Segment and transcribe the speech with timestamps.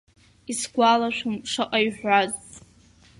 [0.51, 2.33] Исгәалашәом шаҟа иҳәаз.